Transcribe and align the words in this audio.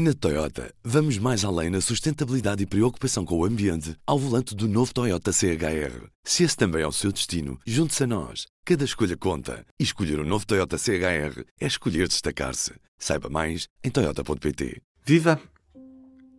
Na 0.00 0.14
Toyota, 0.14 0.72
vamos 0.84 1.18
mais 1.18 1.44
além 1.44 1.70
na 1.70 1.80
sustentabilidade 1.80 2.62
e 2.62 2.66
preocupação 2.66 3.24
com 3.24 3.36
o 3.36 3.44
ambiente 3.44 3.96
ao 4.06 4.16
volante 4.16 4.54
do 4.54 4.68
novo 4.68 4.94
Toyota 4.94 5.32
CHR. 5.32 6.06
Se 6.22 6.44
esse 6.44 6.56
também 6.56 6.82
é 6.82 6.86
o 6.86 6.92
seu 6.92 7.10
destino, 7.10 7.58
junte-se 7.66 8.04
a 8.04 8.06
nós. 8.06 8.46
Cada 8.64 8.84
escolha 8.84 9.16
conta. 9.16 9.66
E 9.76 9.82
escolher 9.82 10.20
o 10.20 10.22
um 10.22 10.24
novo 10.24 10.46
Toyota 10.46 10.78
CHR 10.78 11.42
é 11.60 11.66
escolher 11.66 12.06
destacar-se. 12.06 12.74
Saiba 12.96 13.28
mais 13.28 13.66
em 13.82 13.90
Toyota.pt. 13.90 14.80
Viva! 15.04 15.40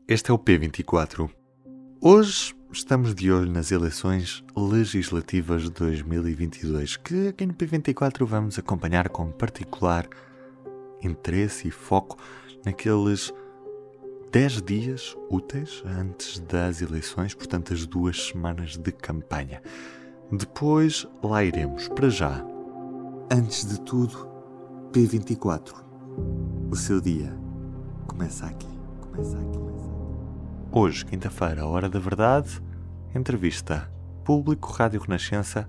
Este 0.07 0.32
é 0.32 0.34
o 0.34 0.39
P24. 0.39 1.30
Hoje 2.00 2.55
estamos 2.71 3.14
de 3.14 3.30
olho 3.30 3.52
nas 3.52 3.73
eleições 3.73 4.41
legislativas 4.55 5.64
de 5.64 5.71
2022, 5.71 6.96
que 6.96 7.28
aqui 7.28 7.46
no 7.46 7.54
P24 7.54 8.26
vamos 8.26 8.57
acompanhar 8.57 9.10
com 9.10 9.30
particular 9.34 10.07
interesse 11.04 11.68
e 11.68 11.71
foco 11.71 12.18
naqueles 12.66 13.34
10 14.32 14.61
dias 14.61 15.18
úteis 15.27 15.81
antes 15.85 16.40
das 16.41 16.84
eleições, 16.84 17.34
portanto, 17.34 17.73
as 17.73 17.88
duas 17.88 18.27
semanas 18.27 18.77
de 18.77 18.91
campanha. 18.91 19.59
Depois 20.31 21.08
lá 21.23 21.44
iremos. 21.44 21.88
Para 21.88 22.09
já, 22.09 22.45
antes 23.31 23.66
de 23.66 23.81
tudo, 23.81 24.30
P24. 24.91 25.73
O 26.70 26.76
seu 26.76 27.02
dia 27.02 27.36
começa 28.05 28.45
aqui. 28.45 28.70
Começa 29.02 29.36
aqui. 29.36 29.59
Hoje, 30.72 31.03
quinta-feira, 31.03 31.66
hora 31.66 31.89
da 31.89 31.98
verdade, 31.98 32.61
entrevista 33.16 33.91
Público 34.23 34.72
Rádio 34.72 35.02
Renascença 35.02 35.67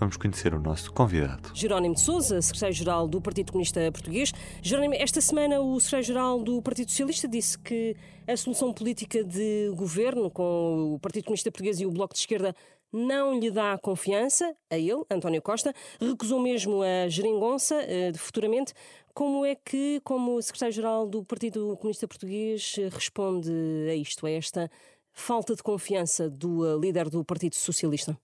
Vamos 0.00 0.16
conhecer 0.16 0.54
o 0.54 0.58
nosso 0.58 0.90
convidado. 0.94 1.50
Jerónimo 1.52 1.94
de 1.94 2.00
Souza, 2.00 2.40
secretário-geral 2.40 3.06
do 3.06 3.20
Partido 3.20 3.52
Comunista 3.52 3.92
Português. 3.92 4.32
Jerónimo, 4.62 4.94
esta 4.94 5.20
semana 5.20 5.60
o 5.60 5.78
secretário-geral 5.78 6.42
do 6.42 6.62
Partido 6.62 6.90
Socialista 6.90 7.28
disse 7.28 7.58
que 7.58 7.94
a 8.26 8.34
solução 8.34 8.72
política 8.72 9.22
de 9.22 9.70
governo 9.76 10.30
com 10.30 10.94
o 10.94 10.98
Partido 10.98 11.24
Comunista 11.24 11.52
Português 11.52 11.80
e 11.80 11.84
o 11.84 11.90
Bloco 11.90 12.14
de 12.14 12.20
Esquerda 12.20 12.56
não 12.90 13.38
lhe 13.38 13.50
dá 13.50 13.76
confiança, 13.76 14.56
a 14.70 14.78
ele, 14.78 15.04
António 15.10 15.42
Costa, 15.42 15.74
recusou 16.00 16.40
mesmo 16.40 16.80
a 16.82 17.06
geringonça 17.06 17.74
eh, 17.82 18.10
de 18.10 18.18
futuramente. 18.18 18.72
Como 19.12 19.44
é 19.44 19.54
que, 19.54 20.00
como 20.02 20.40
secretário-geral 20.40 21.06
do 21.06 21.22
Partido 21.22 21.76
Comunista 21.76 22.08
Português, 22.08 22.74
responde 22.90 23.52
a 23.86 23.94
isto, 23.94 24.24
a 24.24 24.30
esta 24.30 24.70
falta 25.12 25.54
de 25.54 25.62
confiança 25.62 26.30
do 26.30 26.66
eh, 26.66 26.80
líder 26.80 27.10
do 27.10 27.22
Partido 27.22 27.54
Socialista? 27.54 28.18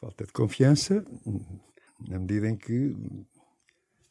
Falta 0.00 0.24
de 0.24 0.32
confiança, 0.32 1.04
na 2.08 2.18
medida 2.18 2.48
em 2.48 2.56
que 2.56 2.96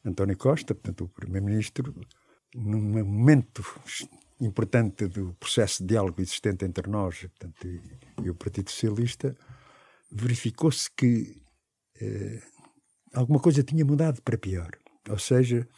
António 0.04 0.36
Costa, 0.36 0.74
portanto, 0.74 1.04
o 1.04 1.08
Primeiro-Ministro, 1.08 1.94
num 2.54 2.80
momento 3.04 3.62
importante 4.40 5.06
do 5.08 5.34
processo 5.34 5.82
de 5.82 5.88
diálogo 5.88 6.20
existente 6.20 6.64
entre 6.64 6.88
nós 6.88 7.20
portanto, 7.20 7.66
e, 7.66 7.82
e, 8.22 8.30
o 8.30 8.34
Partido 8.34 8.70
Socialista, 8.70 9.36
verificou-se 10.10 10.90
que 10.90 11.42
eh, 12.00 12.40
alguma 13.12 13.40
coisa 13.40 13.62
tinha 13.62 13.84
mudado 13.84 14.22
para 14.22 14.38
pior. 14.38 14.70
Ou 15.10 15.18
seja, 15.18 15.68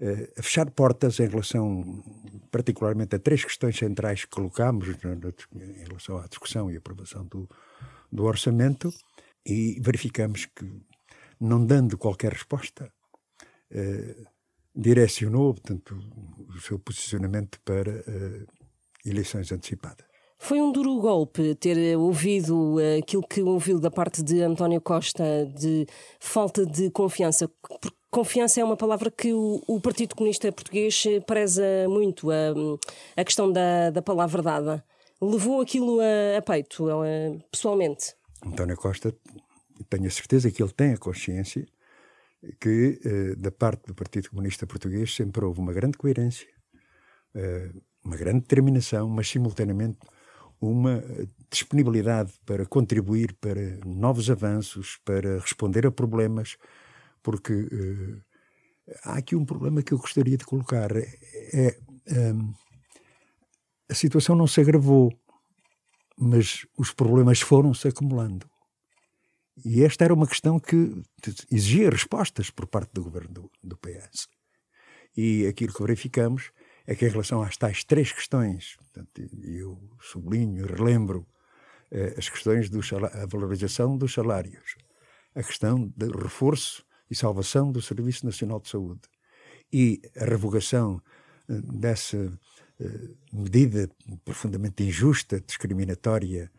eh, 0.00 0.32
a 0.38 0.42
fechar 0.42 0.70
portas 0.70 1.20
em 1.20 1.28
relação, 1.28 2.02
particularmente, 2.50 3.16
a 3.16 3.18
três 3.18 3.44
questões 3.44 3.76
centrais 3.76 4.24
que 4.24 4.30
colocámos 4.30 4.88
em 4.88 5.84
relação 5.84 6.18
à 6.18 6.26
discussão 6.26 6.70
e 6.70 6.76
aprovação 6.76 7.26
do, 7.26 7.48
do 8.10 8.24
orçamento, 8.24 8.90
e 9.46 9.78
verificamos 9.80 10.46
que, 10.46 10.64
não 11.40 11.64
dando 11.64 11.98
qualquer 11.98 12.32
resposta, 12.32 12.90
eh, 13.70 14.16
direcionou, 14.74 15.54
portanto, 15.54 15.98
o 16.48 16.60
seu 16.60 16.78
posicionamento 16.78 17.60
para 17.64 17.90
eh, 17.90 18.46
eleições 19.04 19.52
antecipadas. 19.52 20.06
Foi 20.38 20.60
um 20.60 20.72
duro 20.72 20.98
golpe 21.00 21.54
ter 21.54 21.96
ouvido 21.96 22.80
eh, 22.80 22.98
aquilo 22.98 23.22
que 23.26 23.42
ouviu 23.42 23.78
da 23.78 23.90
parte 23.90 24.22
de 24.22 24.42
António 24.42 24.80
Costa 24.80 25.24
de 25.46 25.86
falta 26.18 26.66
de 26.66 26.90
confiança. 26.90 27.50
Confiança 28.10 28.60
é 28.60 28.64
uma 28.64 28.76
palavra 28.76 29.10
que 29.10 29.32
o, 29.32 29.62
o 29.66 29.80
Partido 29.80 30.14
Comunista 30.14 30.50
Português 30.52 31.04
preza 31.26 31.64
muito, 31.88 32.30
a, 32.30 32.52
a 33.16 33.24
questão 33.24 33.50
da, 33.50 33.90
da 33.90 34.02
palavra 34.02 34.42
dada. 34.42 34.84
Levou 35.20 35.60
aquilo 35.60 36.00
a, 36.00 36.38
a 36.38 36.42
peito, 36.42 36.88
a, 36.90 37.04
pessoalmente? 37.50 38.14
António 38.46 38.76
Costa, 38.76 39.14
tenho 39.88 40.06
a 40.06 40.10
certeza 40.10 40.50
que 40.50 40.62
ele 40.62 40.72
tem 40.72 40.92
a 40.92 40.98
consciência 40.98 41.66
que, 42.60 43.00
eh, 43.04 43.34
da 43.36 43.50
parte 43.50 43.86
do 43.86 43.94
Partido 43.94 44.30
Comunista 44.30 44.66
Português, 44.66 45.14
sempre 45.14 45.44
houve 45.44 45.60
uma 45.60 45.72
grande 45.72 45.96
coerência, 45.96 46.48
eh, 47.34 47.70
uma 48.04 48.16
grande 48.16 48.40
determinação, 48.40 49.08
mas 49.08 49.28
simultaneamente 49.28 49.98
uma 50.60 51.02
disponibilidade 51.50 52.32
para 52.44 52.66
contribuir 52.66 53.34
para 53.34 53.78
novos 53.84 54.30
avanços, 54.30 54.98
para 55.04 55.38
responder 55.38 55.86
a 55.86 55.90
problemas, 55.90 56.56
porque 57.22 57.52
eh, 57.52 58.96
há 59.04 59.16
aqui 59.16 59.34
um 59.34 59.44
problema 59.44 59.82
que 59.82 59.92
eu 59.92 59.98
gostaria 59.98 60.36
de 60.36 60.44
colocar. 60.44 60.90
É, 60.96 61.78
a 63.88 63.94
situação 63.94 64.36
não 64.36 64.46
se 64.46 64.60
agravou 64.60 65.12
mas 66.18 66.66
os 66.78 66.92
problemas 66.92 67.40
foram-se 67.40 67.88
acumulando. 67.88 68.48
E 69.64 69.84
esta 69.84 70.04
era 70.04 70.14
uma 70.14 70.26
questão 70.26 70.58
que 70.58 71.02
exigia 71.50 71.90
respostas 71.90 72.50
por 72.50 72.66
parte 72.66 72.92
do 72.92 73.04
governo 73.04 73.32
do, 73.32 73.50
do, 73.62 73.76
PS. 73.76 74.26
E 75.16 75.46
aquilo 75.46 75.72
que 75.72 75.82
verificamos 75.82 76.50
é 76.86 76.94
que, 76.94 77.06
em 77.06 77.08
relação 77.08 77.40
às 77.40 77.56
tais 77.56 77.84
três 77.84 78.12
questões, 78.12 78.76
portanto, 78.76 79.22
eu 79.44 79.78
sublinho 80.00 80.66
relembro 80.66 81.26
eh, 81.90 82.14
as 82.18 82.28
questões 82.28 82.68
da 82.68 82.80
valorização 83.26 83.96
dos 83.96 84.12
salários, 84.12 84.74
a 85.34 85.42
questão 85.42 85.88
do 85.96 86.18
reforço 86.18 86.84
e 87.08 87.14
salvação 87.14 87.70
do 87.70 87.80
Serviço 87.80 88.26
Nacional 88.26 88.60
de 88.60 88.68
Saúde 88.68 89.02
e 89.72 90.00
a 90.16 90.24
revogação 90.24 91.00
eh, 91.48 91.60
dessa 91.72 92.36
medida 93.32 93.88
profundamente 94.24 94.82
injusta, 94.82 95.40
discriminatória, 95.40 96.50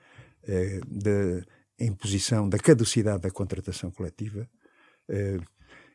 eh, 0.47 0.79
da 0.87 1.45
imposição 1.79 2.47
da 2.47 2.57
caducidade 2.57 3.23
da 3.23 3.31
contratação 3.31 3.91
coletiva, 3.91 4.47
eh, 5.09 5.37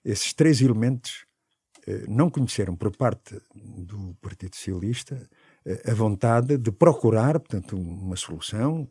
esses 0.05 0.33
três 0.33 0.61
elementos 0.61 1.27
não 2.07 2.31
conheceram 2.31 2.77
por 2.77 2.95
parte 2.95 3.41
do 3.55 4.15
Partido 4.21 4.55
Socialista 4.55 5.29
a 5.85 5.95
vontade 5.95 6.59
de 6.59 6.71
procurar, 6.71 7.41
portanto, 7.41 7.77
uma 7.77 8.17
solução. 8.17 8.89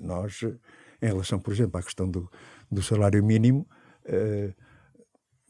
Nós, 0.00 0.40
em 1.02 1.06
relação, 1.06 1.38
por 1.40 1.52
exemplo, 1.52 1.78
à 1.78 1.82
questão 1.82 2.08
do, 2.08 2.30
do 2.70 2.80
salário 2.80 3.22
mínimo, 3.22 3.66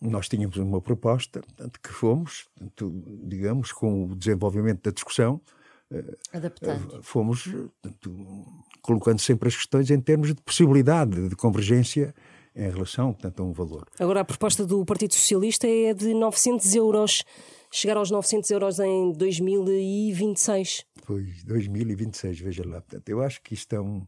nós 0.01 0.29
tínhamos 0.29 0.57
uma 0.57 0.81
proposta, 0.81 1.41
portanto, 1.41 1.81
que 1.81 1.91
fomos, 1.91 2.49
portanto, 2.57 3.03
digamos, 3.25 3.73
com 3.73 4.05
o 4.05 4.17
desenvolvimento 4.17 4.83
da 4.83 4.91
discussão, 4.91 5.41
eh, 5.93 6.17
Adaptando. 6.33 6.97
Eh, 6.97 7.01
fomos 7.03 7.45
portanto, 7.45 8.47
colocando 8.81 9.21
sempre 9.21 9.49
as 9.49 9.57
questões 9.57 9.91
em 9.91 10.01
termos 10.01 10.29
de 10.29 10.41
possibilidade 10.41 11.29
de 11.29 11.37
convergência 11.37 12.15
em 12.55 12.71
relação, 12.71 13.13
portanto, 13.13 13.43
a 13.43 13.45
um 13.45 13.53
valor. 13.53 13.87
Agora, 13.99 14.21
a 14.21 14.25
proposta 14.25 14.67
do 14.67 14.85
Partido 14.85 15.15
Socialista 15.15 15.67
é 15.67 15.95
de 15.95 16.15
900 16.15 16.75
euros, 16.75 17.25
chegar 17.71 17.97
aos 17.97 18.11
900 18.11 18.51
euros 18.51 18.79
em 18.79 19.13
2026. 19.13 20.85
Pois, 21.07 21.45
2026, 21.45 22.41
veja 22.41 22.67
lá. 22.67 22.81
Portanto, 22.81 23.09
eu 23.09 23.21
acho 23.21 23.41
que 23.43 23.55
isto 23.55 23.75
é 23.75 23.81
um... 23.81 23.99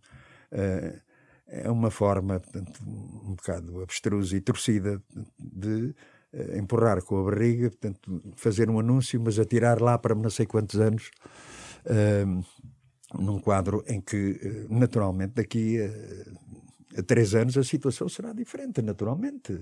Uh, 0.53 1.12
é 1.53 1.71
uma 1.71 1.91
forma, 1.91 2.41
portanto, 2.41 2.81
um 2.83 3.35
bocado 3.35 3.83
abstrusa 3.83 4.35
e 4.35 4.41
torcida 4.41 5.01
de 5.39 5.95
uh, 6.33 6.57
empurrar 6.57 7.03
com 7.03 7.21
a 7.21 7.31
barriga, 7.31 7.69
portanto, 7.69 8.23
fazer 8.37 8.71
um 8.71 8.81
anúncio, 8.81 9.21
mas 9.21 9.39
atirar 9.39 9.81
lá 9.81 9.99
para 9.99 10.15
não 10.15 10.31
sei 10.31 10.47
quantos 10.47 10.81
anos, 10.81 11.11
uh, 11.85 12.45
num 13.21 13.39
quadro 13.39 13.85
em 13.87 14.01
que, 14.01 14.41
uh, 14.43 14.75
naturalmente, 14.75 15.35
daqui 15.35 15.79
a, 15.79 17.01
a, 17.01 17.03
três 17.03 17.35
anos 17.35 17.59
a 17.59 17.63
situação 17.63 18.09
será 18.09 18.33
diferente, 18.33 18.81
naturalmente, 18.81 19.53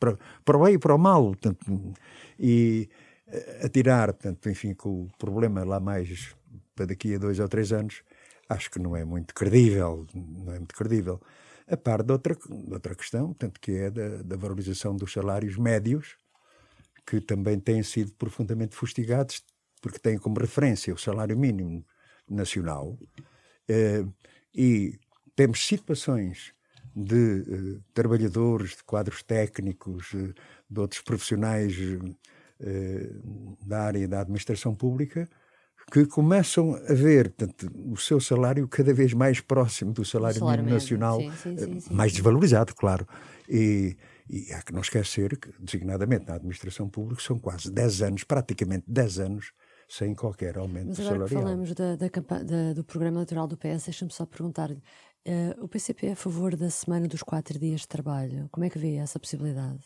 para, 0.00 0.16
para 0.42 0.56
o 0.56 0.64
bem 0.64 0.74
e 0.74 0.78
para 0.78 0.94
o 0.94 0.98
mal, 0.98 1.26
portanto, 1.26 1.66
e 2.40 2.88
atirar, 3.62 4.14
portanto, 4.14 4.48
enfim, 4.48 4.72
com 4.72 5.02
o 5.02 5.08
problema 5.18 5.62
lá 5.62 5.78
mais 5.78 6.34
para 6.74 6.86
daqui 6.86 7.14
a 7.14 7.18
dois 7.18 7.38
ou 7.38 7.48
três 7.48 7.70
anos, 7.70 8.02
acho 8.48 8.70
que 8.70 8.78
não 8.78 8.96
é 8.96 9.04
muito 9.04 9.34
credível, 9.34 10.06
não 10.14 10.52
é 10.52 10.58
muito 10.58 10.74
credível. 10.74 11.20
A 11.66 11.76
par 11.76 12.02
de 12.02 12.12
outra, 12.12 12.34
de 12.34 12.72
outra 12.72 12.94
questão, 12.94 13.34
tanto 13.34 13.60
que 13.60 13.72
é 13.72 13.90
da, 13.90 14.22
da 14.22 14.36
valorização 14.36 14.96
dos 14.96 15.12
salários 15.12 15.56
médios, 15.56 16.16
que 17.06 17.20
também 17.20 17.58
têm 17.58 17.82
sido 17.82 18.12
profundamente 18.12 18.74
fustigados, 18.74 19.42
porque 19.80 19.98
têm 19.98 20.18
como 20.18 20.38
referência 20.38 20.92
o 20.92 20.98
salário 20.98 21.38
mínimo 21.38 21.84
nacional, 22.28 22.98
eh, 23.68 24.04
e 24.54 24.98
temos 25.36 25.66
situações 25.66 26.52
de 26.94 27.40
eh, 27.40 27.80
trabalhadores, 27.94 28.76
de 28.76 28.84
quadros 28.84 29.22
técnicos, 29.22 30.12
eh, 30.14 30.32
de 30.68 30.80
outros 30.80 31.00
profissionais 31.02 31.74
da 33.64 33.84
área 33.84 34.08
da 34.08 34.20
administração 34.20 34.74
pública, 34.74 35.28
que 35.90 36.06
começam 36.06 36.74
a 36.74 36.94
ver 36.94 37.30
portanto, 37.30 37.70
o 37.90 37.96
seu 37.96 38.20
salário 38.20 38.66
cada 38.68 38.92
vez 38.92 39.12
mais 39.14 39.40
próximo 39.40 39.92
do 39.92 40.04
salário, 40.04 40.38
salário 40.38 40.62
mínimo 40.62 40.78
nacional, 40.78 41.20
sim, 41.20 41.56
sim, 41.56 41.80
sim, 41.80 41.94
mais 41.94 42.12
desvalorizado, 42.12 42.74
claro. 42.74 43.06
E, 43.48 43.96
e 44.28 44.52
há 44.52 44.62
que 44.62 44.72
não 44.72 44.80
esquecer 44.80 45.38
que, 45.38 45.50
designadamente 45.58 46.26
na 46.26 46.34
administração 46.34 46.88
pública, 46.88 47.22
são 47.22 47.38
quase 47.38 47.70
10 47.70 48.02
anos, 48.02 48.24
praticamente 48.24 48.84
10 48.86 49.18
anos, 49.20 49.52
sem 49.88 50.14
qualquer 50.14 50.58
aumento 50.58 50.88
Mas 50.88 51.00
agora 51.00 51.14
salarial. 51.16 51.42
falamos 51.42 51.74
da, 51.74 51.96
da, 51.96 52.08
da, 52.08 52.72
do 52.74 52.84
programa 52.84 53.16
eleitoral 53.16 53.48
do 53.48 53.56
PS, 53.56 53.84
deixa-me 53.86 54.12
só 54.12 54.26
perguntar-lhe, 54.26 54.82
uh, 55.26 55.64
o 55.64 55.68
PCP 55.68 56.08
é 56.08 56.12
a 56.12 56.16
favor 56.16 56.54
da 56.54 56.68
semana 56.68 57.08
dos 57.08 57.22
quatro 57.22 57.58
dias 57.58 57.80
de 57.80 57.88
trabalho? 57.88 58.48
Como 58.50 58.64
é 58.66 58.70
que 58.70 58.78
vê 58.78 58.96
essa 58.96 59.18
possibilidade? 59.18 59.80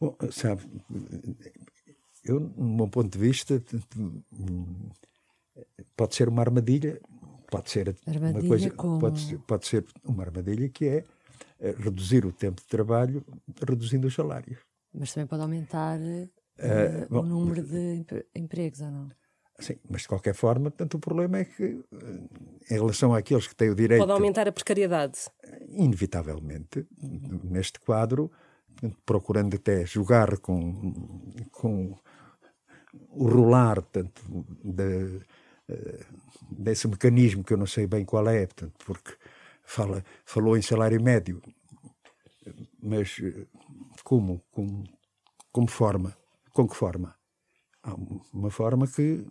Bom, 0.00 0.16
sabe, 0.30 0.62
eu, 2.24 2.38
no 2.38 2.76
meu 2.76 2.88
ponto 2.88 3.10
de 3.10 3.18
vista, 3.18 3.62
pode 5.96 6.14
ser 6.14 6.28
uma 6.28 6.42
armadilha, 6.42 7.00
pode 7.50 7.70
ser 7.70 7.94
armadilha 8.06 8.40
uma 8.40 8.48
coisa, 8.48 8.70
como... 8.70 8.98
pode, 8.98 9.20
ser, 9.20 9.38
pode 9.40 9.66
ser 9.66 9.84
uma 10.04 10.22
armadilha 10.22 10.68
que 10.68 10.86
é 10.86 11.04
eh, 11.60 11.74
reduzir 11.78 12.24
o 12.24 12.32
tempo 12.32 12.60
de 12.60 12.66
trabalho, 12.66 13.24
reduzindo 13.66 14.06
os 14.06 14.14
salários. 14.14 14.58
Mas 14.92 15.12
também 15.12 15.26
pode 15.26 15.42
aumentar 15.42 15.98
uh, 15.98 16.24
uh, 16.24 17.08
bom, 17.08 17.20
o 17.20 17.22
número 17.22 17.62
de 17.62 18.04
empregos, 18.34 18.80
ou 18.80 18.90
não? 18.90 19.08
Sim, 19.58 19.76
mas 19.88 20.02
de 20.02 20.08
qualquer 20.08 20.34
forma, 20.34 20.70
tanto 20.70 20.96
o 20.96 21.00
problema 21.00 21.38
é 21.38 21.44
que, 21.44 21.84
em 22.70 22.74
relação 22.74 23.14
àqueles 23.14 23.46
que 23.46 23.54
têm 23.54 23.70
o 23.70 23.74
direito. 23.74 24.00
Pode 24.00 24.12
aumentar 24.12 24.48
a 24.48 24.52
precariedade. 24.52 25.18
Inevitavelmente, 25.68 26.86
neste 27.44 27.78
quadro, 27.78 28.30
procurando 29.06 29.54
até 29.54 29.86
jogar 29.86 30.38
com, 30.38 30.92
com 31.52 31.96
o 33.10 33.28
rolar 33.28 33.82
tanto, 33.82 34.22
de, 34.64 35.20
desse 36.50 36.86
mecanismo 36.88 37.44
que 37.44 37.52
eu 37.52 37.56
não 37.56 37.66
sei 37.66 37.86
bem 37.86 38.04
qual 38.04 38.28
é, 38.28 38.46
portanto, 38.46 38.74
porque 38.84 39.12
fala, 39.62 40.04
falou 40.24 40.56
em 40.56 40.62
salário 40.62 41.02
médio, 41.02 41.40
mas 42.82 43.20
como? 44.02 44.42
Como, 44.50 44.84
como 45.50 45.68
forma? 45.68 46.16
Com 46.52 46.68
que 46.68 46.76
forma? 46.76 47.14
Há 47.82 47.94
uma 48.32 48.50
forma 48.50 48.86
que 48.86 49.24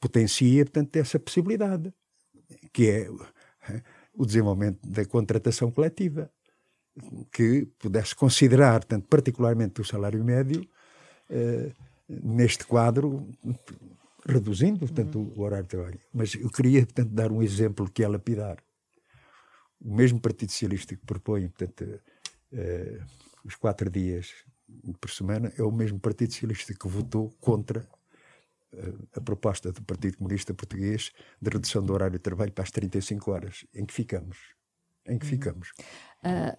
potencia, 0.00 0.64
portanto, 0.64 0.96
essa 0.96 1.18
possibilidade, 1.18 1.92
que 2.72 2.90
é 2.90 3.08
o 4.14 4.26
desenvolvimento 4.26 4.80
da 4.86 5.04
contratação 5.04 5.70
coletiva, 5.70 6.30
que 7.32 7.66
pudesse 7.78 8.14
considerar, 8.14 8.80
portanto, 8.80 9.06
particularmente 9.08 9.80
o 9.80 9.84
salário 9.84 10.22
médio, 10.24 10.66
eh, 11.28 11.72
neste 12.08 12.66
quadro, 12.66 13.28
reduzindo, 14.30 14.78
portanto, 14.78 15.18
uhum. 15.18 15.32
o 15.36 15.40
horário 15.42 15.64
de 15.64 15.70
trabalho. 15.70 16.00
Mas 16.12 16.34
eu 16.34 16.50
queria, 16.50 16.84
portanto, 16.84 17.10
dar 17.10 17.30
um 17.30 17.42
exemplo 17.42 17.90
que 17.90 18.02
é 18.02 18.08
lapidar. 18.08 18.58
O 19.80 19.94
mesmo 19.94 20.20
Partido 20.20 20.50
Socialista 20.50 20.94
que 20.94 21.04
propõe, 21.04 21.48
portanto, 21.48 22.00
uh, 22.52 23.04
os 23.44 23.54
quatro 23.56 23.90
dias 23.90 24.32
por 25.00 25.10
semana, 25.10 25.52
é 25.56 25.62
o 25.62 25.72
mesmo 25.72 25.98
Partido 25.98 26.32
Socialista 26.32 26.74
que 26.74 26.88
votou 26.88 27.30
contra 27.40 27.80
uh, 28.72 29.08
a 29.14 29.20
proposta 29.20 29.72
do 29.72 29.82
Partido 29.82 30.18
Comunista 30.18 30.52
Português 30.54 31.12
de 31.40 31.50
redução 31.50 31.82
do 31.84 31.92
horário 31.92 32.18
de 32.18 32.22
trabalho 32.22 32.52
para 32.52 32.64
as 32.64 32.70
35 32.70 33.30
horas. 33.30 33.64
Em 33.74 33.84
que 33.84 33.94
ficamos? 33.94 34.59
Em 35.10 35.18
que 35.18 35.24
uhum. 35.24 35.30
ficamos? 35.30 35.72
Uh, 36.24 36.56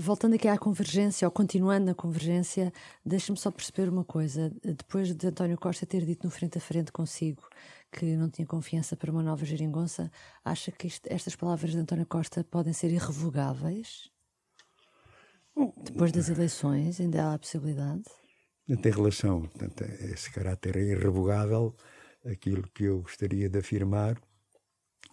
voltando 0.00 0.34
aqui 0.34 0.48
à 0.48 0.58
convergência, 0.58 1.26
ou 1.26 1.32
continuando 1.32 1.86
na 1.86 1.94
convergência, 1.94 2.72
deixe-me 3.04 3.38
só 3.38 3.50
perceber 3.50 3.88
uma 3.88 4.04
coisa. 4.04 4.52
Depois 4.62 5.14
de 5.14 5.26
António 5.26 5.56
Costa 5.56 5.86
ter 5.86 6.04
dito 6.04 6.24
no 6.24 6.30
frente 6.30 6.58
a 6.58 6.60
frente 6.60 6.90
consigo 6.90 7.42
que 7.92 8.16
não 8.16 8.28
tinha 8.28 8.46
confiança 8.46 8.96
para 8.96 9.12
uma 9.12 9.22
nova 9.22 9.44
geringonça, 9.44 10.10
acha 10.44 10.72
que 10.72 10.88
isto, 10.88 11.06
estas 11.06 11.36
palavras 11.36 11.70
de 11.70 11.78
António 11.78 12.06
Costa 12.06 12.42
podem 12.42 12.72
ser 12.72 12.90
irrevogáveis? 12.90 14.10
Depois 15.84 16.10
das 16.10 16.28
eleições, 16.28 17.00
ainda 17.00 17.26
há 17.26 17.34
a 17.34 17.38
possibilidade? 17.38 18.02
Tem 18.82 18.90
relação, 18.90 19.42
portanto, 19.42 19.84
esse 19.84 20.30
caráter 20.32 20.76
é 20.76 20.82
irrevogável. 20.82 21.76
Aquilo 22.26 22.68
que 22.74 22.84
eu 22.84 23.02
gostaria 23.02 23.48
de 23.48 23.58
afirmar 23.58 24.20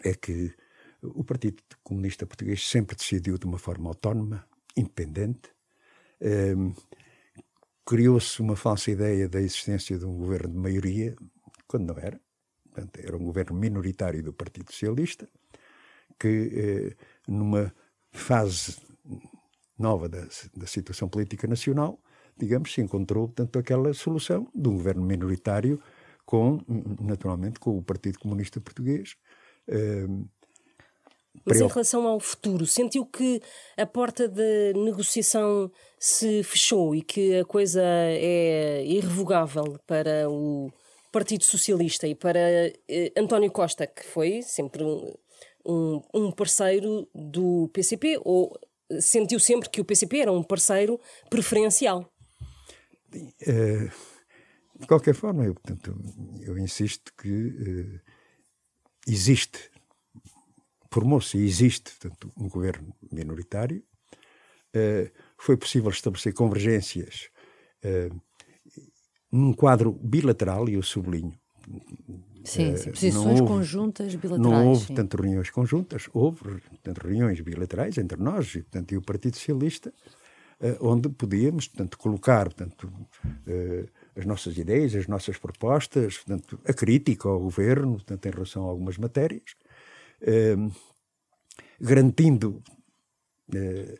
é 0.03 0.13
que 0.13 0.55
o 1.01 1.23
Partido 1.23 1.61
Comunista 1.83 2.25
Português 2.25 2.67
sempre 2.67 2.95
decidiu 2.95 3.37
de 3.37 3.45
uma 3.45 3.57
forma 3.57 3.89
autónoma, 3.89 4.45
independente. 4.75 5.49
Um, 6.21 6.73
Criou-se 7.83 8.39
uma 8.41 8.55
falsa 8.55 8.91
ideia 8.91 9.27
da 9.27 9.41
existência 9.41 9.97
de 9.97 10.05
um 10.05 10.15
governo 10.15 10.53
de 10.53 10.59
maioria, 10.59 11.15
quando 11.67 11.87
não 11.87 11.97
era. 11.97 12.21
Portanto, 12.63 12.99
era 13.03 13.17
um 13.17 13.25
governo 13.25 13.57
minoritário 13.57 14.23
do 14.23 14.31
Partido 14.31 14.71
Socialista, 14.71 15.27
que 16.17 16.51
eh, 16.53 16.95
numa 17.27 17.73
fase 18.11 18.77
nova 19.77 20.07
da, 20.07 20.25
da, 20.55 20.67
situação 20.67 21.09
política 21.09 21.47
nacional, 21.47 21.99
digamos, 22.37 22.71
se 22.71 22.81
encontrou, 22.81 23.27
portanto, 23.27 23.59
aquela 23.59 23.93
solução 23.93 24.47
de 24.53 24.69
um 24.69 24.73
governo 24.73 25.03
minoritário 25.03 25.81
com, 26.25 26.63
naturalmente, 27.01 27.59
com 27.59 27.77
o 27.77 27.83
Partido 27.83 28.19
Comunista 28.19 28.61
Português, 28.61 29.17
eh, 29.67 30.07
mas 31.45 31.61
em 31.61 31.67
relação 31.67 32.07
ao 32.07 32.19
futuro, 32.19 32.65
sentiu 32.65 33.05
que 33.05 33.41
a 33.77 33.85
porta 33.85 34.27
da 34.27 34.73
negociação 34.75 35.71
se 35.99 36.43
fechou 36.43 36.95
e 36.95 37.01
que 37.01 37.39
a 37.39 37.45
coisa 37.45 37.81
é 37.83 38.83
irrevogável 38.85 39.79
para 39.87 40.29
o 40.29 40.71
Partido 41.11 41.43
Socialista 41.43 42.07
e 42.07 42.15
para 42.15 42.39
eh, 42.87 43.11
António 43.17 43.51
Costa, 43.51 43.87
que 43.87 44.03
foi 44.03 44.41
sempre 44.41 44.83
um, 44.83 45.13
um, 45.65 46.01
um 46.13 46.31
parceiro 46.31 47.07
do 47.13 47.69
PCP, 47.73 48.19
ou 48.23 48.57
sentiu 48.99 49.39
sempre 49.39 49.69
que 49.69 49.81
o 49.81 49.85
PCP 49.85 50.19
era 50.19 50.31
um 50.31 50.43
parceiro 50.43 50.99
preferencial? 51.29 52.09
Uh, 53.13 53.91
de 54.79 54.87
qualquer 54.87 55.13
forma, 55.13 55.45
eu, 55.45 55.53
portanto, 55.53 55.95
eu 56.41 56.57
insisto 56.57 57.13
que 57.15 57.29
uh, 57.29 57.99
existe 59.07 59.69
formou-se 60.91 61.37
e 61.37 61.45
existe 61.45 61.91
portanto, 61.97 62.31
um 62.37 62.49
governo 62.49 62.93
minoritário. 63.11 63.81
Uh, 64.75 65.09
foi 65.37 65.57
possível 65.57 65.89
estabelecer 65.89 66.33
convergências 66.33 67.29
uh, 67.83 68.21
num 69.31 69.53
quadro 69.53 69.91
bilateral, 69.91 70.67
e 70.67 70.73
eu 70.73 70.83
sublinho. 70.83 71.33
Sim, 72.43 72.75
sim 72.75 72.91
posições 72.91 73.39
houve, 73.39 73.53
conjuntas 73.53 74.15
bilaterais. 74.15 74.51
Não 74.51 74.67
houve, 74.67 74.87
sim. 74.87 74.95
tanto 74.95 75.15
reuniões 75.15 75.49
conjuntas, 75.49 76.09
houve 76.13 76.43
portanto, 76.43 76.97
reuniões 76.99 77.39
bilaterais 77.39 77.97
entre 77.97 78.21
nós 78.21 78.55
e, 78.55 78.61
portanto, 78.61 78.91
e 78.91 78.97
o 78.97 79.01
Partido 79.01 79.37
Socialista, 79.37 79.93
onde 80.79 81.07
podíamos 81.09 81.67
portanto, 81.67 81.97
colocar 81.97 82.45
portanto, 82.45 82.91
as 84.15 84.25
nossas 84.25 84.57
ideias, 84.57 84.95
as 84.95 85.07
nossas 85.07 85.37
propostas, 85.37 86.17
portanto, 86.17 86.59
a 86.65 86.73
crítica 86.73 87.29
ao 87.29 87.39
governo 87.39 87.93
portanto, 87.93 88.25
em 88.25 88.31
relação 88.31 88.65
a 88.65 88.69
algumas 88.69 88.97
matérias, 88.97 89.55
garantindo 91.79 92.61
eh, 93.53 93.97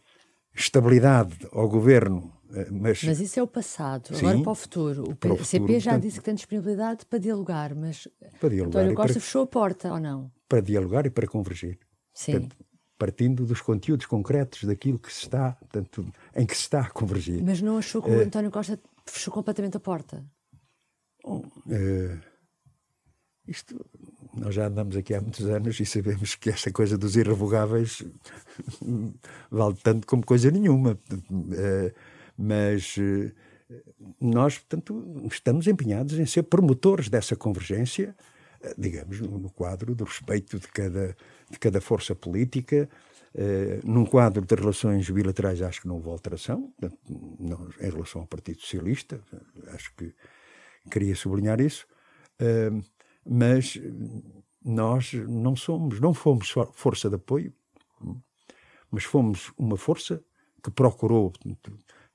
estabilidade 0.53 1.47
ao 1.51 1.67
governo. 1.67 2.31
Eh, 2.53 2.67
mas, 2.71 3.03
mas 3.03 3.19
isso 3.19 3.39
é 3.39 3.43
o 3.43 3.47
passado. 3.47 4.15
Sim, 4.15 4.25
Agora 4.25 4.43
para 4.43 4.51
o 4.51 4.55
futuro. 4.55 5.03
O 5.09 5.15
PCP 5.15 5.79
já 5.79 5.97
disse 5.97 6.19
que 6.19 6.25
tem 6.25 6.35
disponibilidade 6.35 7.05
para 7.05 7.19
dialogar, 7.19 7.73
mas 7.73 8.07
para 8.39 8.49
dialogar 8.49 8.79
António 8.81 8.95
Costa 8.95 9.13
para, 9.13 9.21
fechou 9.21 9.43
a 9.43 9.47
porta 9.47 9.93
ou 9.93 9.99
não? 9.99 10.31
Para 10.47 10.61
dialogar 10.61 11.05
e 11.05 11.09
para 11.09 11.27
convergir. 11.27 11.79
Sim. 12.13 12.33
Portanto, 12.33 12.55
partindo 12.97 13.45
dos 13.45 13.61
conteúdos 13.61 14.05
concretos 14.05 14.63
daquilo 14.63 14.99
que 14.99 15.11
se 15.11 15.23
está, 15.23 15.53
portanto, 15.53 16.05
em 16.35 16.45
que 16.45 16.55
se 16.55 16.61
está 16.61 16.81
a 16.81 16.89
convergir. 16.89 17.41
Mas 17.43 17.61
não 17.61 17.77
achou 17.77 18.01
que 18.01 18.11
o 18.11 18.17
uh, 18.17 18.21
António 18.21 18.51
Costa 18.51 18.79
fechou 19.07 19.33
completamente 19.33 19.75
a 19.77 19.79
porta? 19.79 20.23
uh, 21.25 22.19
isto 23.47 23.83
nós 24.33 24.55
já 24.55 24.67
andamos 24.67 24.95
aqui 24.95 25.13
há 25.13 25.21
muitos 25.21 25.45
anos 25.45 25.79
e 25.79 25.85
sabemos 25.85 26.35
que 26.35 26.49
esta 26.49 26.71
coisa 26.71 26.97
dos 26.97 27.15
irrevogáveis 27.15 28.03
vale 29.51 29.75
tanto 29.83 30.07
como 30.07 30.25
coisa 30.25 30.49
nenhuma. 30.49 30.97
Eh, 31.53 31.93
mas 32.37 32.95
eh, 32.97 33.31
nós, 34.19 34.57
portanto, 34.57 35.27
estamos 35.29 35.67
empenhados 35.67 36.17
em 36.17 36.25
ser 36.25 36.43
promotores 36.43 37.09
dessa 37.09 37.35
convergência, 37.35 38.15
eh, 38.61 38.73
digamos, 38.77 39.19
no 39.19 39.49
quadro 39.49 39.93
do 39.93 40.05
respeito 40.05 40.59
de 40.59 40.67
cada, 40.69 41.15
de 41.49 41.59
cada 41.59 41.81
força 41.81 42.15
política, 42.15 42.89
num 43.85 44.05
quadro 44.05 44.45
de 44.45 44.55
relações 44.55 45.09
bilaterais 45.09 45.61
acho 45.61 45.79
que 45.79 45.87
não 45.87 45.95
houve 45.95 46.09
alteração, 46.09 46.69
em 47.79 47.89
relação 47.89 48.19
ao 48.19 48.27
Partido 48.27 48.59
Socialista, 48.59 49.21
acho 49.67 49.93
que 49.95 50.13
queria 50.89 51.15
sublinhar 51.15 51.61
isso 51.61 51.87
mas 53.25 53.79
nós 54.63 55.13
não 55.13 55.55
somos, 55.55 55.99
não 55.99 56.13
fomos 56.13 56.53
força 56.73 57.09
de 57.09 57.15
apoio, 57.15 57.53
mas 58.89 59.03
fomos 59.03 59.51
uma 59.57 59.77
força 59.77 60.21
que 60.61 60.69
procurou, 60.69 61.33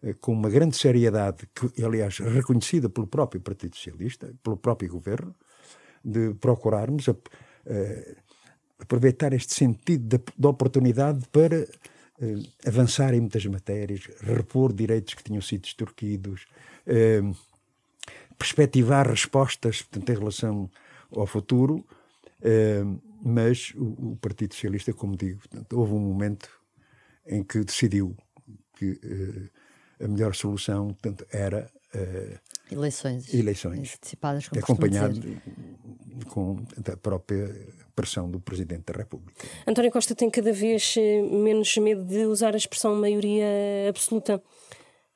eh, 0.03 0.15
com 0.21 0.33
uma 0.33 0.49
grande 0.49 0.77
seriedade, 0.77 1.49
que 1.55 1.83
aliás 1.83 2.19
reconhecida 2.19 2.89
pelo 2.89 3.07
próprio 3.07 3.41
Partido 3.41 3.75
Socialista, 3.75 4.33
pelo 4.43 4.57
próprio 4.57 4.91
governo, 4.91 5.35
de 6.05 6.35
procurarmos 6.35 7.09
a, 7.09 7.13
a, 7.13 7.23
aproveitar 8.83 9.33
este 9.33 9.55
sentido 9.55 10.23
da 10.37 10.49
oportunidade 10.49 11.27
para 11.33 11.63
uh, 11.63 12.69
avançar 12.69 13.15
em 13.15 13.21
muitas 13.21 13.45
matérias, 13.47 14.03
repor 14.21 14.73
direitos 14.73 15.15
que 15.15 15.25
tinham 15.25 15.41
sido 15.41 15.65
extorquidos, 15.65 16.47
perspectivar 18.39 19.09
respostas 19.09 19.81
portanto, 19.83 20.11
em 20.11 20.19
relação 20.19 20.71
ao 21.15 21.27
futuro, 21.27 21.85
uh, 22.41 23.03
mas 23.23 23.73
o, 23.77 24.13
o, 24.13 24.17
Partido 24.21 24.55
Socialista, 24.55 24.93
como 24.93 25.17
digo, 25.17 25.41
portanto, 25.41 25.73
houve 25.79 25.93
um 25.93 26.01
momento 26.01 26.49
em 27.27 27.43
que 27.43 27.65
decidiu 27.65 28.17
que 28.77 29.01
a 30.01 30.07
melhor 30.07 30.35
solução 30.35 30.89
portanto, 30.89 31.27
era 31.33 31.69
eleições, 32.71 33.33
eleições 33.33 33.95
antecipadas, 33.97 34.49
como 34.49 34.61
acompanhado 34.61 35.21
com 36.29 36.59
a 36.93 36.97
própria 36.97 37.49
pressão 37.97 38.31
do 38.31 38.39
Presidente 38.39 38.93
da 38.93 38.99
República. 38.99 39.43
António 39.67 39.91
Costa 39.91 40.15
tem 40.15 40.31
cada 40.31 40.53
vez 40.53 40.95
eh, 40.99 41.23
menos 41.23 41.75
medo 41.79 42.05
de 42.05 42.27
usar 42.27 42.55
a 42.55 42.59
expressão 42.59 42.95
maioria 42.95 43.47
absoluta. 43.89 44.43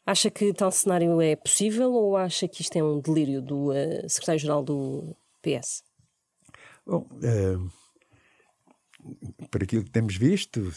Acha 0.07 0.31
que 0.31 0.53
tal 0.55 0.73
cenário 0.73 1.21
é 1.21 1.37
possível 1.37 1.93
ou 1.93 2.17
acha 2.17 2.49
que 2.49 2.63
isto 2.63 2.77
é 2.77 2.83
um 2.83 2.99
delírio 3.01 3.43
do 3.43 3.71
uh, 3.71 4.09
secretário-geral 4.09 4.63
do 4.63 5.15
PS? 5.41 5.83
Bom, 6.87 7.09
para 9.51 9.65
aquilo 9.65 9.85
que 9.85 9.91
temos 9.91 10.17
visto, 10.17 10.73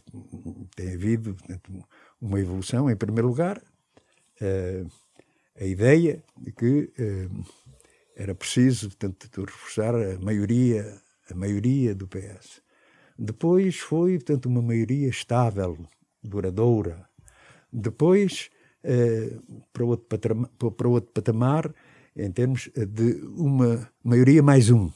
tem 0.76 0.94
havido 0.94 1.36
uma 2.22 2.40
evolução. 2.40 2.90
Em 2.90 2.96
primeiro 2.96 3.28
lugar, 3.28 3.58
uh, 3.60 4.92
a 5.60 5.66
ideia 5.66 6.24
de 6.38 6.52
que 6.52 6.92
era 8.16 8.36
preciso, 8.36 8.90
portanto, 8.90 9.46
reforçar 9.46 9.96
a 9.96 10.20
maioria, 10.20 11.02
a 11.30 11.36
maioria 11.36 11.96
do 11.96 12.08
PS. 12.08 12.62
Depois 13.18 13.78
foi, 13.80 14.18
portanto, 14.18 14.48
uma 14.48 14.62
maioria 14.62 15.08
estável, 15.08 15.78
duradoura. 16.24 17.08
Depois, 17.72 18.50
eh, 18.84 19.38
para, 19.72 19.86
outro 19.86 20.06
patamar, 20.08 20.50
para 20.50 20.88
outro 20.88 21.12
patamar, 21.12 21.74
em 22.16 22.32
termos 22.32 22.70
de 22.76 23.22
uma 23.36 23.90
maioria 24.04 24.42
mais 24.44 24.70
um. 24.70 24.92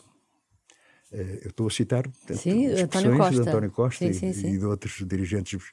Eh, 1.12 1.42
eu 1.44 1.50
estou 1.50 1.68
a 1.68 1.70
citar 1.70 2.04
portanto, 2.04 2.38
sim, 2.38 2.68
António 2.68 3.18
Costa. 3.18 3.32
de 3.44 3.50
António 3.50 3.72
Costa 3.72 4.14
sim, 4.14 4.34
sim, 4.34 4.48
e, 4.48 4.58
de 4.58 4.66
outros 4.66 5.06
dirigentes 5.08 5.72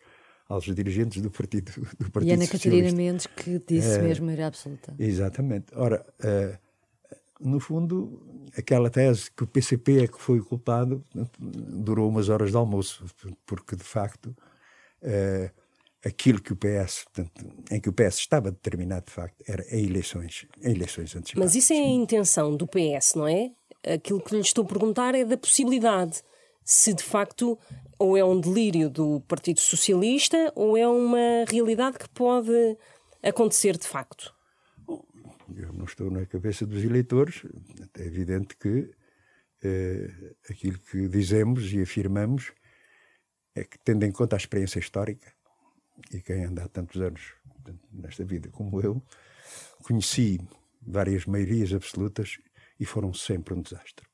aos 0.49 0.65
dirigentes 0.65 1.21
do 1.21 1.31
Partido, 1.31 1.73
do 1.99 2.11
partido 2.11 2.31
E 2.31 2.33
Ana 2.35 2.47
Catarina 2.47 2.93
Mendes 2.93 3.27
que 3.27 3.61
disse 3.67 3.99
é, 3.99 4.03
mesmo 4.03 4.27
maioria 4.27 4.47
absoluta. 4.47 4.95
Exatamente. 4.99 5.67
Ora, 5.75 6.07
no 7.41 7.59
fundo, 7.59 8.23
aquela 8.57 8.89
tese 8.89 9.31
que 9.31 9.43
o 9.43 9.47
PCP 9.47 10.05
é 10.05 10.07
que 10.07 10.21
foi 10.21 10.41
culpado 10.41 11.03
durou 11.39 12.09
umas 12.09 12.29
horas 12.29 12.51
de 12.51 12.57
almoço, 12.57 13.05
porque 13.45 13.75
de 13.75 13.83
facto 13.83 14.37
aquilo 16.05 16.41
que 16.41 16.53
o 16.53 16.57
PS, 16.57 17.05
portanto, 17.05 17.47
em 17.71 17.81
que 17.81 17.89
o 17.89 17.93
PS 17.93 18.19
estava 18.19 18.51
determinado 18.51 19.07
de 19.07 19.13
facto, 19.13 19.43
era 19.47 19.65
em 19.75 19.87
eleições, 19.87 20.47
em 20.63 20.73
eleições 20.73 21.15
antecipadas. 21.17 21.53
Mas 21.53 21.55
isso 21.55 21.73
é 21.73 21.79
a 21.79 21.89
intenção 21.89 22.57
do 22.57 22.67
PS, 22.67 23.15
não 23.15 23.27
é? 23.27 23.53
Aquilo 23.87 24.21
que 24.21 24.35
lhe 24.35 24.41
estou 24.41 24.65
a 24.65 24.69
perguntar 24.69 25.15
é 25.15 25.25
da 25.25 25.37
possibilidade, 25.37 26.23
se 26.65 26.93
de 26.95 27.03
facto 27.03 27.59
ou 27.99 28.17
é 28.17 28.25
um 28.25 28.41
delírio 28.41 28.89
do 28.91 29.21
Partido 29.23 29.61
Socialista 29.61 30.53
ou 30.55 30.77
é 30.77 30.87
uma 30.89 31.45
realidade 31.49 31.99
que 31.99 32.09
pode 32.09 32.77
acontecer 33.23 33.77
de 33.77 33.87
facto 33.87 34.35
eu 35.57 35.73
não 35.73 35.85
estou 35.85 36.11
na 36.11 36.27
cabeça 36.27 36.67
dos 36.67 36.83
eleitores, 36.83 37.45
é 37.99 38.05
evidente 38.05 38.57
que 38.57 38.91
eh, 39.63 40.35
aquilo 40.49 40.79
que 40.79 41.09
dizemos 41.09 41.73
e 41.73 41.83
afirmamos 41.83 42.53
é 43.55 43.65
que, 43.65 43.79
tendo 43.79 44.05
em 44.05 44.13
conta 44.13 44.37
a 44.37 44.39
experiência 44.39 44.79
histórica, 44.79 45.33
e 46.13 46.21
quem 46.21 46.45
anda 46.45 46.65
há 46.65 46.69
tantos 46.69 47.01
anos 47.01 47.35
nesta 47.93 48.25
vida 48.25 48.49
como 48.51 48.81
eu, 48.81 49.03
conheci 49.83 50.41
várias 50.81 51.25
maiorias 51.27 51.73
absolutas 51.73 52.39
e 52.79 52.85
foram 52.85 53.13
sempre 53.13 53.55
um 53.55 53.63
desastre. 53.63 54.07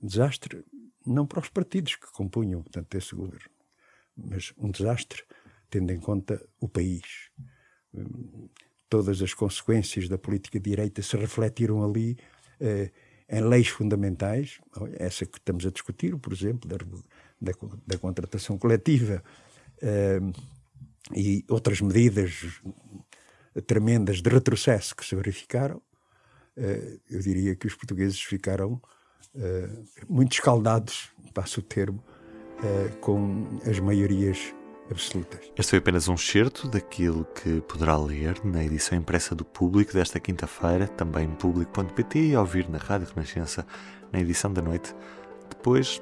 Desastre 0.00 0.64
não 1.04 1.26
para 1.26 1.40
os 1.40 1.48
partidos 1.48 1.96
que 1.96 2.10
compunham 2.12 2.62
portanto, 2.62 2.94
esse 2.96 3.14
governo, 3.14 3.50
mas 4.16 4.52
um 4.56 4.70
desastre 4.70 5.22
tendo 5.70 5.90
em 5.92 6.00
conta 6.00 6.40
o 6.60 6.68
país 6.68 7.30
todas 8.88 9.20
as 9.22 9.34
consequências 9.34 10.08
da 10.08 10.18
política 10.18 10.60
de 10.60 10.70
direita 10.70 11.02
se 11.02 11.16
refletiram 11.16 11.84
ali 11.84 12.16
eh, 12.60 12.90
em 13.28 13.40
leis 13.40 13.68
fundamentais, 13.68 14.60
essa 14.94 15.26
que 15.26 15.38
estamos 15.38 15.66
a 15.66 15.70
discutir, 15.70 16.16
por 16.16 16.32
exemplo, 16.32 16.68
da, 16.68 16.76
da, 17.40 17.52
da 17.84 17.98
contratação 17.98 18.56
coletiva 18.56 19.22
e 21.14 21.44
outras 21.48 21.80
medidas 21.80 22.60
tremendas 23.66 24.20
de 24.20 24.28
retrocesso 24.28 24.94
que 24.94 25.04
se 25.04 25.14
verificaram, 25.14 25.80
eh, 26.56 26.98
eu 27.10 27.20
diria 27.20 27.54
que 27.54 27.66
os 27.66 27.74
portugueses 27.74 28.20
ficaram 28.20 28.80
eh, 29.34 29.68
muito 30.08 30.32
escaldados, 30.32 31.10
passo 31.34 31.60
o 31.60 31.62
termo, 31.62 32.02
eh, 32.62 32.88
com 33.00 33.60
as 33.68 33.78
maiorias 33.78 34.54
absolutas. 34.90 35.40
Este 35.56 35.70
foi 35.70 35.78
apenas 35.78 36.08
um 36.08 36.16
certo 36.16 36.68
daquilo 36.68 37.24
que 37.26 37.60
poderá 37.62 37.96
ler 37.98 38.42
na 38.44 38.64
edição 38.64 38.96
impressa 38.96 39.34
do 39.34 39.44
Público 39.44 39.92
desta 39.92 40.18
quinta-feira, 40.18 40.88
também 40.88 41.28
público.pt 41.28 42.18
e 42.18 42.36
ouvir 42.36 42.68
na 42.68 42.78
Rádio 42.78 43.08
Renascença 43.14 43.66
na 44.12 44.20
edição 44.20 44.52
da 44.52 44.62
noite. 44.62 44.94
Depois, 45.50 46.00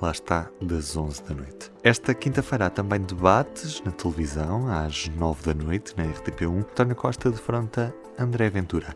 lá 0.00 0.10
está, 0.10 0.48
das 0.60 0.96
11 0.96 1.22
da 1.24 1.34
noite. 1.34 1.72
Esta 1.82 2.14
quinta-feira 2.14 2.66
há 2.66 2.70
também 2.70 3.00
debates 3.00 3.82
na 3.82 3.92
televisão, 3.92 4.66
às 4.68 5.08
9 5.08 5.52
da 5.52 5.64
noite, 5.64 5.94
na 5.96 6.04
RTP1, 6.04 6.58
António 6.58 6.96
Costa 6.96 7.30
de 7.30 7.38
Fronta, 7.38 7.94
André 8.18 8.48
Ventura. 8.50 8.94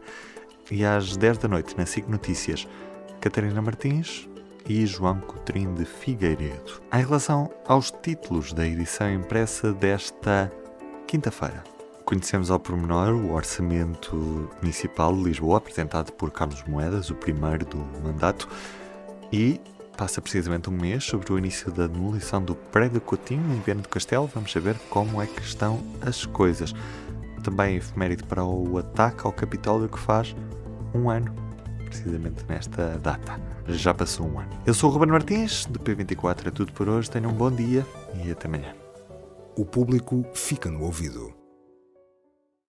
E 0.70 0.84
às 0.84 1.16
10 1.16 1.38
da 1.38 1.48
noite, 1.48 1.76
na 1.76 1.84
SIC 1.84 2.08
Notícias, 2.08 2.66
Catarina 3.20 3.60
Martins, 3.60 4.28
e 4.68 4.86
João 4.86 5.20
Coutrinho 5.20 5.74
de 5.74 5.84
Figueiredo. 5.84 6.80
Em 6.92 7.04
relação 7.04 7.50
aos 7.66 7.90
títulos 7.90 8.52
da 8.52 8.66
edição 8.66 9.12
impressa 9.12 9.72
desta 9.72 10.50
quinta-feira, 11.06 11.62
conhecemos 12.04 12.50
ao 12.50 12.58
pormenor 12.58 13.14
o 13.14 13.32
Orçamento 13.32 14.48
Municipal 14.60 15.14
de 15.14 15.22
Lisboa, 15.22 15.58
apresentado 15.58 16.12
por 16.12 16.30
Carlos 16.30 16.62
Moedas, 16.64 17.10
o 17.10 17.14
primeiro 17.14 17.64
do 17.66 17.78
mandato, 18.02 18.48
e 19.32 19.60
passa 19.96 20.20
precisamente 20.20 20.68
um 20.68 20.72
mês 20.72 21.04
sobre 21.04 21.32
o 21.32 21.38
início 21.38 21.70
da 21.70 21.86
demolição 21.86 22.42
do 22.42 22.54
prédio 22.54 23.00
Coutinho 23.00 23.54
em 23.54 23.60
Viana 23.60 23.82
do 23.82 23.88
Castelo. 23.88 24.30
Vamos 24.34 24.52
saber 24.52 24.76
como 24.90 25.20
é 25.20 25.26
que 25.26 25.42
estão 25.42 25.82
as 26.00 26.26
coisas. 26.26 26.74
Também 27.42 27.76
efeméride 27.76 28.22
para 28.24 28.44
o 28.44 28.78
ataque 28.78 29.26
ao 29.26 29.32
Capitólio 29.32 29.88
que 29.88 29.98
faz 29.98 30.34
um 30.94 31.10
ano, 31.10 31.34
precisamente 31.86 32.44
nesta 32.48 32.98
data 32.98 33.40
já 33.68 33.94
passou 33.94 34.26
um 34.26 34.38
ano. 34.38 34.50
Eu 34.66 34.74
sou 34.74 34.90
o 34.90 34.92
Ruben 34.92 35.10
Martins, 35.10 35.66
do 35.66 35.78
P24 35.78 36.48
é 36.48 36.50
tudo 36.50 36.72
por 36.72 36.88
hoje. 36.88 37.10
Tenham 37.10 37.30
um 37.30 37.34
bom 37.34 37.50
dia 37.50 37.86
e 38.24 38.30
até 38.30 38.46
amanhã. 38.46 38.74
O 39.56 39.64
público 39.64 40.24
fica 40.34 40.70
no 40.70 40.82
ouvido. 40.82 41.43